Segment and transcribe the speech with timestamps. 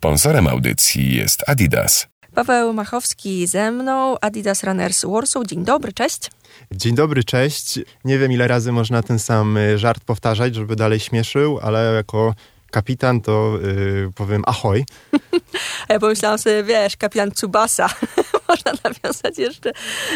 [0.00, 2.06] Sponsorem audycji jest Adidas.
[2.34, 5.46] Paweł Machowski ze mną, Adidas Runners Warsaw.
[5.46, 6.30] Dzień dobry, cześć.
[6.72, 7.78] Dzień dobry, cześć.
[8.04, 12.34] Nie wiem ile razy można ten sam y, żart powtarzać, żeby dalej śmieszył, ale jako
[12.70, 14.84] kapitan to yy, powiem ahoj.
[15.88, 17.88] A ja pomyślałam sobie, wiesz, kapitan Tsubasa.
[18.48, 19.72] Można nawiązać jeszcze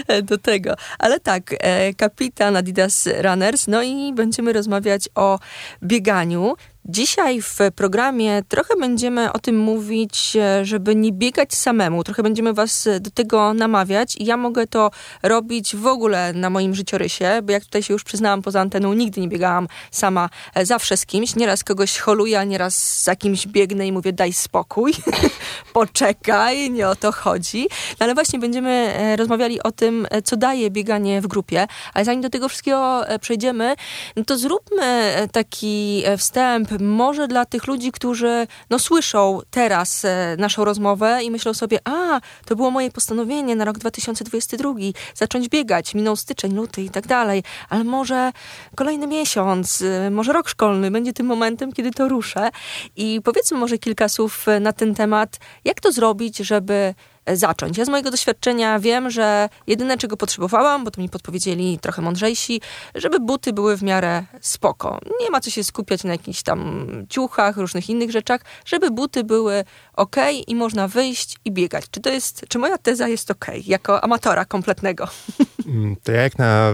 [0.08, 0.74] e, do tego.
[0.98, 5.38] Ale tak, e, kapitan Adidas Runners, no i będziemy rozmawiać o
[5.82, 6.54] bieganiu.
[6.88, 12.04] Dzisiaj w programie trochę będziemy o tym mówić, e, żeby nie biegać samemu.
[12.04, 14.90] Trochę będziemy Was do tego namawiać i ja mogę to
[15.22, 19.20] robić w ogóle na moim życiorysie, bo jak tutaj się już przyznałam poza anteną, nigdy
[19.20, 21.36] nie biegałam sama, e, zawsze z kimś.
[21.36, 24.92] Nieraz kogoś holuję, a nieraz za kimś biegnę i mówię daj spokój,
[25.72, 27.66] poczekaj, nie o to chodzi.
[28.00, 31.66] No ale właśnie będziemy e, rozmawiali o tym, co daje bieganie w grupie.
[31.94, 33.74] Ale zanim do tego wszystkiego przejdziemy,
[34.16, 40.64] no to zróbmy taki wstęp może dla tych ludzi, którzy no, słyszą teraz e, naszą
[40.64, 44.74] rozmowę i myślą sobie, a, to było moje postanowienie na rok 2022,
[45.14, 48.32] zacząć biegać, minął styczeń, luty i tak dalej, ale może
[48.74, 52.50] kolejny miesiąc, e, może rok szkolny będzie tym momentem, kiedy to ruszę.
[52.96, 56.94] I powiedzmy może kilka słów na ten temat, jak to zrobić, żeby
[57.32, 57.78] zacząć.
[57.78, 62.60] Ja z mojego doświadczenia wiem, że jedyne czego potrzebowałam, bo to mi podpowiedzieli trochę mądrzejsi,
[62.94, 64.98] żeby buty były w miarę spoko.
[65.20, 69.64] Nie ma co się skupiać na jakichś tam ciuchach, różnych innych rzeczach, żeby buty były
[69.96, 71.84] ok i można wyjść i biegać.
[71.90, 75.08] Czy to jest, czy moja teza jest ok, jako amatora kompletnego?
[75.66, 76.72] Mm, to ja jak na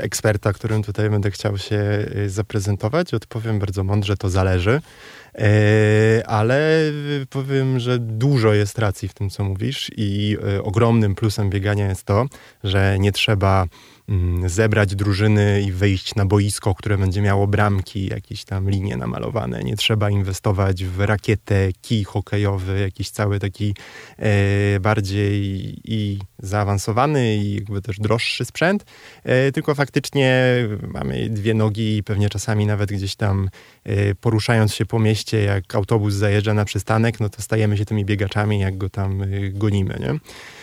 [0.00, 4.80] eksperta, którym tutaj będę chciał się y, zaprezentować, odpowiem bardzo mądrze, to zależy.
[5.38, 6.80] E, ale
[7.30, 12.04] powiem, że dużo jest racji w tym, co mówisz, i e, ogromnym plusem biegania jest
[12.04, 12.26] to,
[12.64, 13.66] że nie trzeba
[14.46, 19.62] zebrać drużyny i wyjść na boisko, które będzie miało bramki, jakieś tam linie namalowane.
[19.62, 23.74] Nie trzeba inwestować w rakietę, kij hokejowy, jakiś cały taki
[24.18, 25.32] e, bardziej
[25.84, 28.84] i zaawansowany i jakby też droższy sprzęt,
[29.24, 30.54] e, tylko faktycznie
[30.88, 33.50] mamy dwie nogi i pewnie czasami nawet gdzieś tam
[33.84, 38.04] e, poruszając się po mieście, jak autobus zajeżdża na przystanek, no to stajemy się tymi
[38.04, 40.18] biegaczami, jak go tam e, gonimy, nie?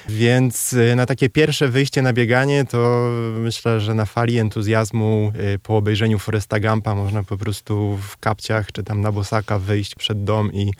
[0.10, 5.60] Więc e, na takie pierwsze wyjście na bieganie to myślę, że na fali entuzjazmu y,
[5.60, 10.24] po obejrzeniu Foresta Gampa można po prostu w kapciach czy tam na bosaka wyjść przed
[10.24, 10.72] dom i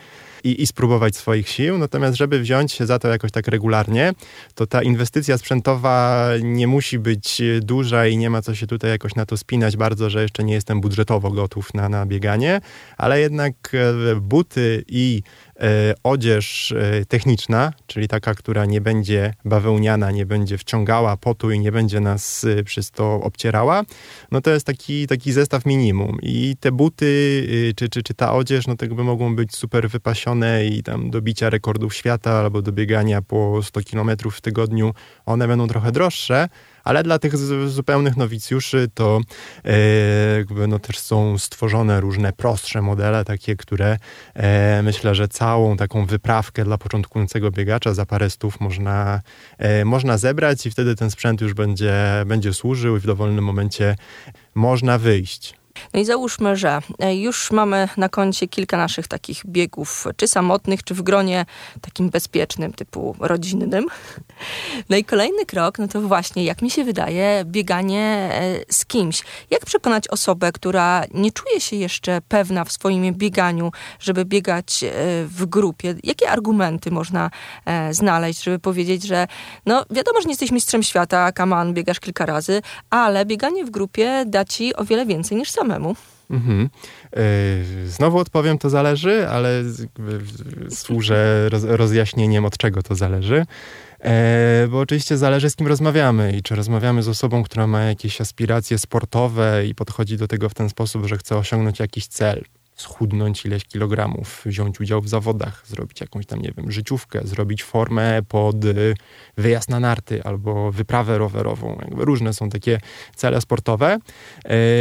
[0.44, 1.78] i, i spróbować swoich sił.
[1.78, 4.12] Natomiast, żeby wziąć się za to jakoś tak regularnie,
[4.54, 9.14] to ta inwestycja sprzętowa nie musi być duża i nie ma co się tutaj jakoś
[9.14, 12.60] na to spinać bardzo, że jeszcze nie jestem budżetowo gotów na, na bieganie,
[12.96, 15.22] ale jednak e, buty i
[16.02, 21.72] odzież e, techniczna, czyli taka, która nie będzie bawełniana, nie będzie wciągała potu i nie
[21.72, 23.82] będzie nas przez to obcierała,
[24.30, 26.18] no to jest taki, taki zestaw minimum.
[26.22, 30.66] I te buty, czy, czy, czy ta odzież, no to jakby mogą być super wypasione
[30.66, 34.94] i tam do bicia rekordów świata albo do biegania po 100 km w tygodniu,
[35.26, 36.48] one będą trochę droższe,
[36.84, 37.36] ale dla tych
[37.68, 39.20] zupełnych nowicjuszy to
[39.64, 39.70] e,
[40.36, 43.96] jakby no też są stworzone różne prostsze modele, takie, które
[44.34, 49.20] e, myślę, że całą taką wyprawkę dla początkującego biegacza za parę stów można,
[49.58, 51.94] e, można zebrać i wtedy ten sprzęt już będzie,
[52.26, 53.96] będzie służył i w dowolnym momencie
[54.54, 55.59] można wyjść.
[55.94, 60.84] No i załóżmy, że e, już mamy na koncie kilka naszych takich biegów, czy samotnych,
[60.84, 61.46] czy w gronie
[61.80, 63.86] takim bezpiecznym, typu rodzinnym.
[64.88, 69.22] No i kolejny krok, no to właśnie, jak mi się wydaje, bieganie e, z kimś.
[69.50, 74.90] Jak przekonać osobę, która nie czuje się jeszcze pewna w swoim bieganiu, żeby biegać e,
[75.24, 75.94] w grupie?
[76.04, 77.30] Jakie argumenty można
[77.90, 79.26] znaleźć, żeby powiedzieć, że
[79.66, 84.24] no wiadomo, że nie jesteś mistrzem świata, kaman, biegasz kilka razy, ale bieganie w grupie
[84.26, 85.96] da ci o wiele więcej niż samemu.
[86.30, 86.68] Mhm.
[87.16, 87.20] E,
[87.86, 89.62] znowu odpowiem, to zależy, ale
[90.70, 93.46] służę rozjaśnieniem, od czego to zależy.
[94.00, 98.20] E, bo oczywiście zależy, z kim rozmawiamy i czy rozmawiamy z osobą, która ma jakieś
[98.20, 102.44] aspiracje sportowe i podchodzi do tego w ten sposób, że chce osiągnąć jakiś cel,
[102.80, 108.22] schudnąć ileś kilogramów, wziąć udział w zawodach, zrobić jakąś tam, nie wiem, życiówkę, zrobić formę
[108.28, 108.94] pod y,
[109.36, 111.78] wyjazd na narty albo wyprawę rowerową.
[111.82, 112.80] Jakby różne są takie
[113.14, 113.98] cele sportowe,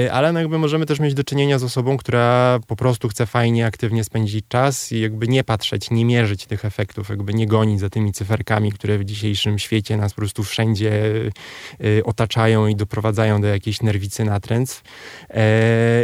[0.06, 3.26] y, ale no jakby możemy też mieć do czynienia z osobą, która po prostu chce
[3.26, 7.80] fajnie, aktywnie spędzić czas i jakby nie patrzeć, nie mierzyć tych efektów, jakby nie gonić
[7.80, 10.92] za tymi cyferkami, które w dzisiejszym świecie nas po prostu wszędzie
[11.84, 14.84] y, otaczają i doprowadzają do jakiejś nerwicy natręctw.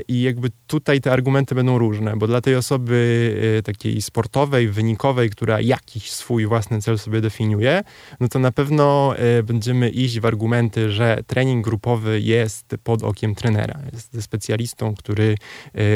[0.08, 5.62] I jakby tutaj te argumenty będą różne, bo dla tej osoby takiej sportowej, wynikowej, która
[5.62, 7.84] jakiś swój własny cel sobie definiuje,
[8.20, 13.80] no to na pewno będziemy iść w argumenty, że trening grupowy jest pod okiem trenera.
[13.94, 15.36] Jest specjalistą, który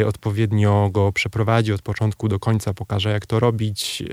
[0.06, 4.04] odpowiednio go przeprowadzi od początku do końca, pokaże jak to robić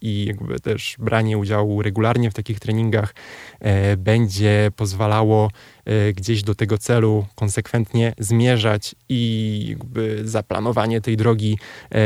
[0.00, 3.14] i jakby też branie udziału regularnie w takich treningach
[3.96, 5.50] będzie pozwalało
[6.14, 9.76] gdzieś do tego celu konsekwentnie zmierzać i
[10.24, 11.58] zaplanowanie tej drogi
[11.90, 11.98] e,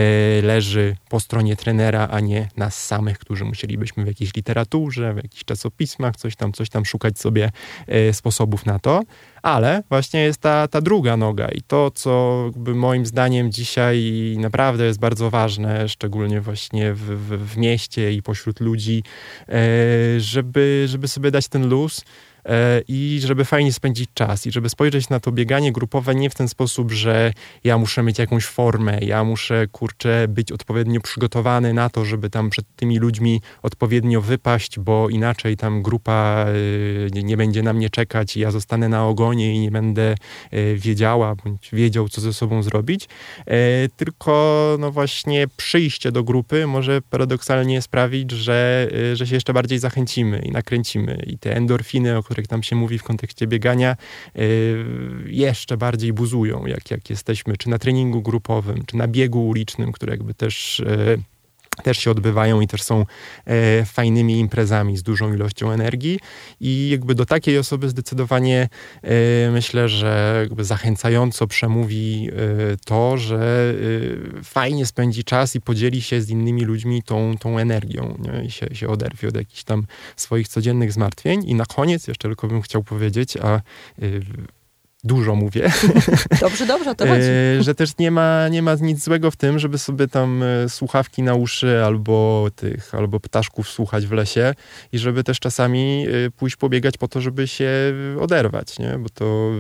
[0.43, 5.45] leży po stronie trenera, a nie nas samych, którzy musielibyśmy w jakiejś literaturze, w jakichś
[5.45, 7.51] czasopismach, coś tam, coś tam szukać sobie
[7.87, 9.03] e, sposobów na to.
[9.43, 12.45] Ale właśnie jest ta, ta druga noga i to, co
[12.75, 18.61] moim zdaniem dzisiaj naprawdę jest bardzo ważne, szczególnie właśnie w, w, w mieście i pośród
[18.61, 19.03] ludzi,
[20.19, 22.05] żeby, żeby sobie dać ten luz,
[22.89, 26.49] i żeby fajnie spędzić czas i żeby spojrzeć na to bieganie grupowe nie w ten
[26.49, 27.33] sposób, że
[27.65, 32.51] ja muszę mieć jakąś formę, ja muszę, kurczę, być odpowiednio przygotowany na to, żeby tam
[32.51, 36.47] przed tymi ludźmi odpowiednio wypaść, bo inaczej tam grupa
[37.17, 40.15] e, nie będzie na mnie czekać i ja zostanę na ogonie i nie będę
[40.51, 43.09] e, wiedziała bądź wiedział, co ze sobą zrobić,
[43.97, 50.43] tylko no właśnie przyjście do grupy może paradoksalnie sprawić, że, że się jeszcze bardziej zachęcimy
[50.45, 51.23] i nakręcimy.
[51.27, 53.97] I te endorfiny, o których tam się mówi w kontekście biegania,
[54.39, 54.85] y,
[55.27, 60.13] jeszcze bardziej buzują, jak, jak jesteśmy czy na treningu grupowym, czy na biegu ulicznym, który
[60.13, 61.23] jakby też y,
[61.83, 63.07] też się odbywają i też są
[63.45, 66.19] e, fajnymi imprezami z dużą ilością energii
[66.61, 68.69] i jakby do takiej osoby zdecydowanie
[69.03, 73.75] e, myślę, że zachęcająco przemówi e, to, że
[74.39, 78.45] e, fajnie spędzi czas i podzieli się z innymi ludźmi tą, tą energią nie?
[78.45, 79.87] i się, się oderwie od jakichś tam
[80.17, 83.61] swoich codziennych zmartwień i na koniec jeszcze tylko bym chciał powiedzieć, a e,
[85.05, 85.73] dużo mówię.
[86.41, 87.23] Dobrze, dobrze, to chodzi.
[87.59, 90.69] E, że też nie ma, nie ma nic złego w tym, żeby sobie tam e,
[90.69, 94.55] słuchawki na uszy albo tych, albo ptaszków słuchać w lesie
[94.93, 97.71] i żeby też czasami e, pójść pobiegać po to, żeby się
[98.21, 98.99] oderwać, nie?
[98.99, 99.51] Bo to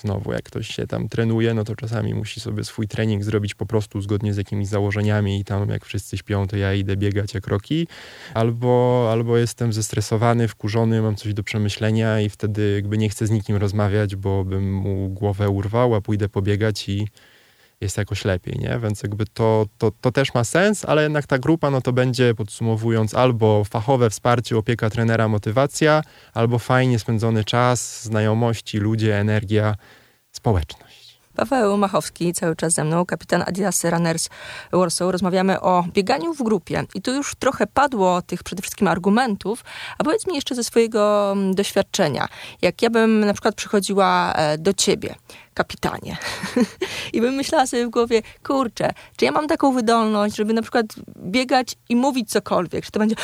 [0.00, 3.66] znowu, jak ktoś się tam trenuje, no to czasami musi sobie swój trening zrobić po
[3.66, 7.46] prostu zgodnie z jakimiś założeniami i tam jak wszyscy śpią, to ja idę biegać jak
[7.46, 7.86] roki.
[8.34, 13.30] Albo, albo jestem zestresowany, wkurzony, mam coś do przemyślenia i wtedy jakby nie chcę z
[13.30, 17.08] nikim rozmawiać, bo bym mu głowę urwał, a pójdę pobiegać i
[17.80, 18.78] jest jakoś lepiej, nie?
[18.82, 22.34] Więc jakby to, to, to też ma sens, ale jednak ta grupa, no to będzie
[22.34, 26.02] podsumowując albo fachowe wsparcie, opieka trenera, motywacja,
[26.34, 29.74] albo fajnie spędzony czas, znajomości, ludzie, energia,
[30.32, 30.91] społeczność.
[31.36, 34.28] Paweł Machowski, cały czas ze mną, kapitan Adidas Runners
[34.72, 35.12] Warsaw.
[35.12, 36.84] Rozmawiamy o bieganiu w grupie.
[36.94, 39.64] I tu już trochę padło tych przede wszystkim argumentów,
[39.98, 42.28] a powiedz mi jeszcze ze swojego mm, doświadczenia.
[42.62, 45.14] Jak ja bym na przykład przychodziła e, do ciebie
[45.54, 46.16] kapitanie.
[47.12, 50.86] I bym myślała sobie w głowie, kurczę, czy ja mam taką wydolność, żeby na przykład
[51.18, 53.16] biegać i mówić cokolwiek, czy to będzie,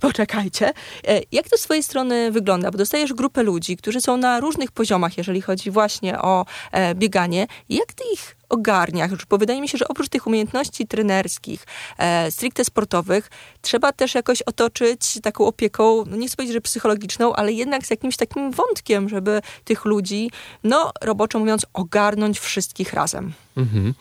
[0.00, 0.72] poczekajcie.
[1.08, 2.70] E, jak to z twojej strony wygląda?
[2.70, 7.46] Bo dostajesz grupę ludzi, którzy są na różnych poziomach, jeżeli chodzi właśnie o e, bieganie.
[7.68, 11.66] Jak ty ich ogarniach, bo wydaje mi się, że oprócz tych umiejętności trenerskich,
[11.98, 17.32] e, stricte sportowych, trzeba też jakoś otoczyć taką opieką, no nie chcę powiedzieć, że psychologiczną,
[17.32, 20.30] ale jednak z jakimś takim wątkiem, żeby tych ludzi,
[20.64, 23.32] no roboczo mówiąc, ogarnąć wszystkich razem.
[23.56, 23.94] Mhm.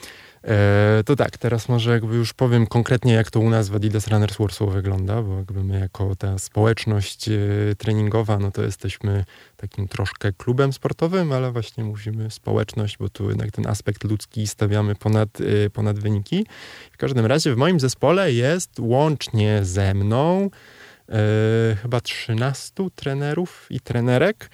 [0.47, 4.07] E, to tak, teraz może jakby już powiem konkretnie, jak to u nas w Adidas
[4.07, 7.39] Runners Warsaw wygląda, bo jakby my jako ta społeczność e,
[7.77, 9.25] treningowa, no to jesteśmy
[9.57, 14.95] takim troszkę klubem sportowym, ale właśnie mówimy społeczność, bo tu jednak ten aspekt ludzki stawiamy
[14.95, 16.45] ponad, e, ponad wyniki.
[16.91, 20.49] W każdym razie w moim zespole jest łącznie ze mną
[21.09, 24.49] e, chyba 13 trenerów i trenerek,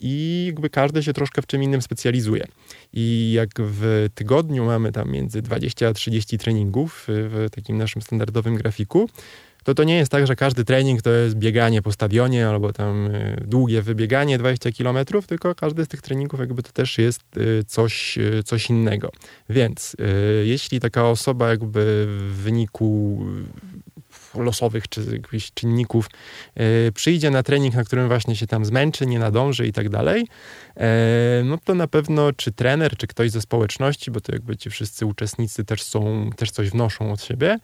[0.00, 2.44] i jakby każdy się troszkę w czym innym specjalizuje.
[2.92, 8.56] I jak w tygodniu mamy tam między 20 a 30 treningów w takim naszym standardowym
[8.56, 9.08] grafiku,
[9.68, 13.06] to to nie jest tak, że każdy trening to jest bieganie po stadionie albo tam
[13.06, 17.64] e, długie wybieganie 20 km, tylko każdy z tych treningów jakby to też jest e,
[17.64, 19.10] coś, coś innego.
[19.50, 19.96] Więc
[20.44, 23.20] jeśli taka osoba jakby w wyniku
[24.34, 26.10] losowych czy jakichś czynników
[26.54, 30.26] e, przyjdzie na trening, na którym właśnie się tam zmęczy, nie nadąży i tak dalej,
[30.76, 34.70] e, no to na pewno czy trener, czy ktoś ze społeczności, bo to jakby ci
[34.70, 37.58] wszyscy uczestnicy też są, też coś wnoszą od siebie, e,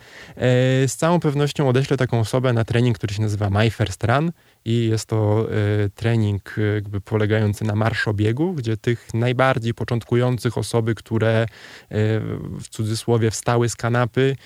[0.88, 4.32] z całą pewnością odeślę taką osobę na trening, który się nazywa My First Run
[4.64, 5.46] i jest to
[5.84, 11.46] y, trening jakby polegający na marszobiegu, gdzie tych najbardziej początkujących osoby, które y,
[12.60, 14.36] w cudzysłowie wstały z kanapy,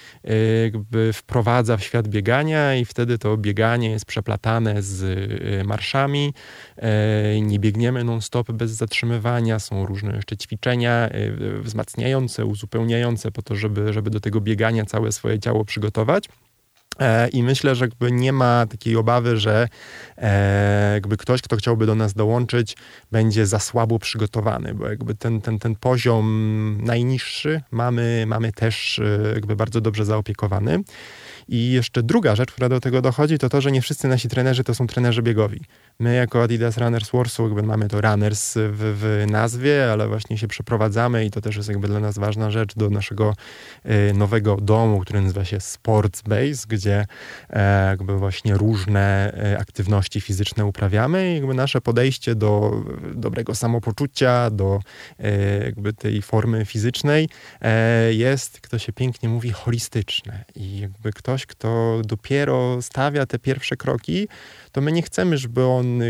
[0.64, 6.34] jakby wprowadza w świat biegania i wtedy to bieganie jest przeplatane z marszami.
[7.42, 11.08] Nie biegniemy non-stop bez zatrzymywania, są różne jeszcze ćwiczenia
[11.60, 16.28] wzmacniające, uzupełniające po to, żeby, żeby do tego biegania całe swoje ciało przygotować.
[16.98, 19.68] E, I myślę, że jakby nie ma takiej obawy, że
[20.16, 22.76] e, jakby ktoś, kto chciałby do nas dołączyć,
[23.12, 29.32] będzie za słabo przygotowany, bo jakby ten, ten, ten poziom najniższy mamy, mamy też e,
[29.34, 30.80] jakby bardzo dobrze zaopiekowany.
[31.48, 34.64] I jeszcze druga rzecz, która do tego dochodzi, to to, że nie wszyscy nasi trenerzy
[34.64, 35.60] to są trenerzy biegowi.
[35.98, 40.48] My jako Adidas Runners Warsaw jakby mamy to Runners w, w, nazwie, ale właśnie się
[40.48, 43.34] przeprowadzamy i to też jest jakby dla nas ważna rzecz do naszego
[44.14, 50.64] nowego domu, który nazywa się Sports Base, gdzie e, jakby właśnie różne e, aktywności fizyczne
[50.64, 52.82] uprawiamy i jakby nasze podejście do
[53.14, 54.80] dobrego samopoczucia, do
[55.18, 57.28] e, jakby tej formy fizycznej
[58.10, 60.44] jest, kto się pięknie mówi, holistyczne.
[60.56, 64.28] I jakby ktoś, kto dopiero stawia te pierwsze kroki,
[64.72, 66.00] to my nie chcemy, żeby on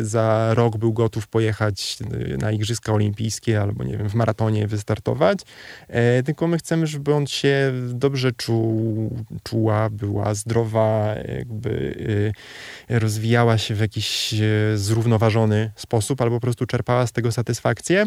[0.00, 1.98] za rok był gotów pojechać
[2.38, 5.38] na Igrzyska Olimpijskie albo, nie wiem, w maratonie wystartować,
[6.24, 11.94] tylko my chcemy, żeby on się dobrze czuł, czuła, była zdrowa, jakby
[12.90, 14.38] e, rozwijała się w jakiś e,
[14.78, 18.06] zrównoważony sposób albo po prostu czerpała z tego satysfakcję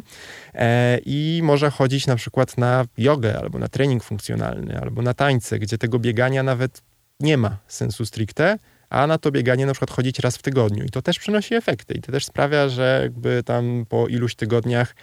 [1.06, 5.78] i może chodzić na przykład na jogę albo na trening funkcjonalny albo na tańce, gdzie
[5.78, 6.82] tego biegania nawet
[7.20, 8.58] nie ma sensu stricte,
[8.90, 10.84] a na to bieganie na przykład chodzić raz w tygodniu.
[10.84, 11.94] I to też przynosi efekty.
[11.94, 14.96] I to też sprawia, że jakby tam po iluś tygodniach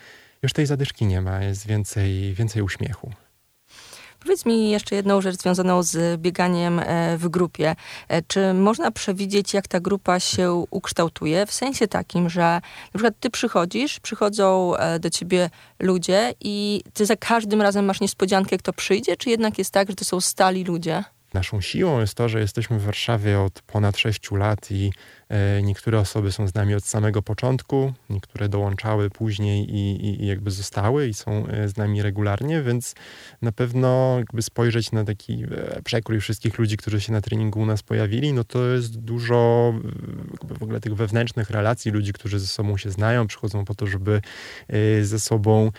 [0.43, 3.13] już tej zadyszki nie ma, jest więcej, więcej uśmiechu.
[4.21, 7.77] Powiedz mi jeszcze jedną rzecz związaną z bieganiem e, w grupie.
[8.09, 11.47] E, czy można przewidzieć, jak ta grupa się ukształtuje?
[11.47, 12.61] W sensie takim, że
[12.95, 18.01] na przykład ty przychodzisz, przychodzą e, do ciebie ludzie i ty za każdym razem masz
[18.01, 21.05] niespodziankę, kto przyjdzie, czy jednak jest tak, że to są stali ludzie?
[21.35, 24.93] Naszą siłą jest to, że jesteśmy w Warszawie od ponad 6 lat i
[25.63, 30.51] niektóre osoby są z nami od samego początku, niektóre dołączały później i, i, i, jakby
[30.51, 32.95] zostały i są e, z nami regularnie, więc
[33.43, 37.67] na pewno jakby spojrzeć na taki e, przekrój wszystkich ludzi, którzy się na treningu u
[37.67, 39.75] nas pojawili, no to jest dużo
[40.43, 44.21] w ogóle tych wewnętrznych relacji, ludzi, którzy ze sobą się znają, przychodzą po to, żeby
[45.03, 45.73] ze sobą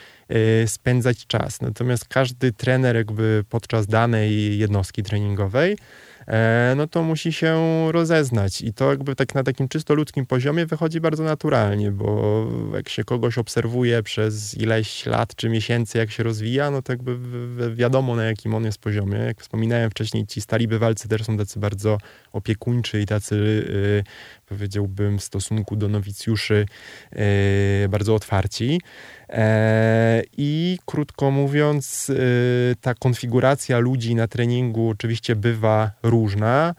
[0.65, 1.61] spędzać czas.
[1.61, 6.08] Natomiast każdy trener jakby podczas danej jednostki treningowej E,
[6.75, 7.57] no to musi się
[7.91, 8.61] rozeznać.
[8.61, 13.03] I to jakby tak na takim czysto ludzkim poziomie wychodzi bardzo naturalnie, bo jak się
[13.03, 17.17] kogoś obserwuje przez ileś lat czy miesięcy, jak się rozwija, no to jakby
[17.75, 19.17] wiadomo na jakim on jest poziomie.
[19.17, 21.97] Jak wspominałem wcześniej, ci stali bywalcy też są tacy bardzo
[22.33, 24.03] opiekuńczy i tacy yy,
[24.45, 26.65] powiedziałbym w stosunku do nowicjuszy
[27.11, 28.79] yy, bardzo otwarci.
[29.29, 36.18] E, I krótko mówiąc, y, ta konfiguracja ludzi na treningu oczywiście bywa różna.
[36.19, 36.75] pružná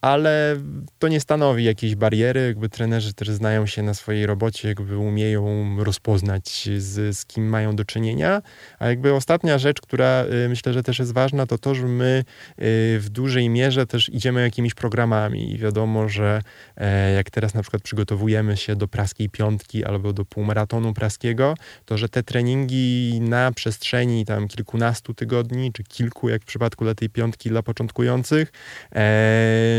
[0.00, 0.56] ale
[0.98, 5.76] to nie stanowi jakiejś bariery, jakby trenerzy też znają się na swojej robocie, jakby umieją
[5.84, 8.42] rozpoznać z, z kim mają do czynienia,
[8.78, 12.24] a jakby ostatnia rzecz, która y, myślę, że też jest ważna, to to, że my
[12.24, 15.52] y, w dużej mierze też idziemy jakimiś programami.
[15.52, 16.42] I wiadomo, że
[16.76, 21.98] e, jak teraz na przykład przygotowujemy się do praskiej piątki albo do półmaratonu praskiego, to
[21.98, 27.10] że te treningi na przestrzeni tam kilkunastu tygodni, czy kilku, jak w przypadku dla tej
[27.10, 28.52] piątki dla początkujących,
[28.83, 28.83] E,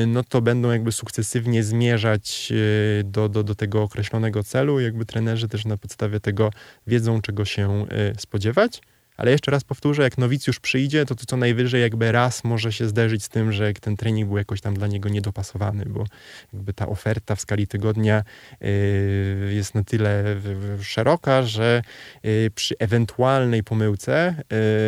[0.08, 4.80] no to będą jakby sukcesywnie zmierzać e, do, do, do tego określonego celu.
[4.80, 6.52] Jakby trenerzy też na podstawie tego
[6.88, 8.82] wiedzą, czego się e, spodziewać.
[9.18, 12.88] Ale jeszcze raz powtórzę, jak nowicjusz przyjdzie, to to co najwyżej jakby raz może się
[12.88, 16.06] zderzyć z tym, że ten trening był jakoś tam dla niego niedopasowany, bo
[16.54, 18.24] jakby ta oferta w skali tygodnia
[18.64, 20.36] y, jest na tyle
[20.82, 21.82] szeroka, że
[22.26, 24.36] y, przy ewentualnej pomyłce,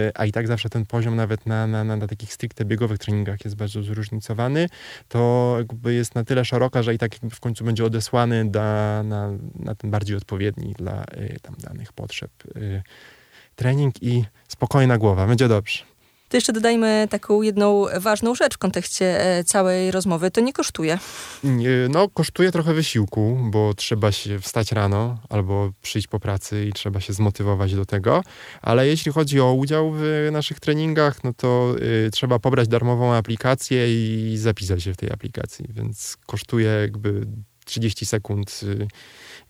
[0.08, 3.46] y, a i tak zawsze ten poziom nawet na, na, na takich stricte biegowych treningach
[3.46, 4.70] jest bardzo zróżnicowany,
[5.08, 9.32] to jakby jest na tyle szeroka, że i tak w końcu będzie odesłany na, na,
[9.56, 11.06] na ten bardziej odpowiedni dla
[11.42, 12.32] tam danych potrzeb
[13.58, 15.28] trening i spokojna głowa.
[15.28, 15.84] Będzie dobrze.
[16.30, 20.32] To jeszcze dodajmy taką jedną ważną rzecz w kontekście e, całej rozmowy.
[20.32, 21.00] To nie kosztuje.
[21.90, 27.00] No, kosztuje trochę wysiłku, bo trzeba się wstać rano albo przyjść po pracy i trzeba
[27.02, 28.24] się zmotywować do tego.
[28.62, 31.76] Ale jeśli chodzi o udział w naszych treningach, no to
[32.08, 33.88] y, trzeba pobrać darmową aplikację
[34.34, 35.66] i zapisać się w tej aplikacji.
[35.70, 37.28] Więc kosztuje jakby
[37.66, 38.88] 30 sekund y,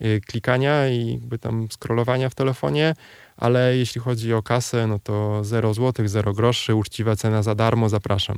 [0.06, 2.94] y, klikania i jakby tam scrollowania w telefonie
[3.38, 7.90] ale jeśli chodzi o kasę, no to 0 zł, 0 groszy, uczciwa cena za darmo,
[7.90, 8.38] zapraszam.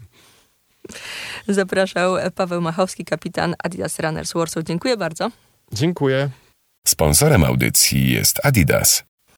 [1.48, 4.64] Zapraszał Paweł Machowski, kapitan Adidas Runners Warsaw.
[4.64, 5.32] Dziękuję bardzo.
[5.74, 6.30] Dziękuję.
[6.88, 9.09] Sponsorem audycji jest Adidas.